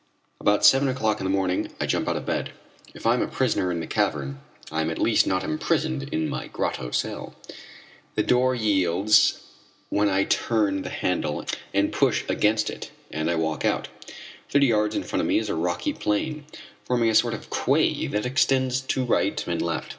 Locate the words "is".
15.37-15.49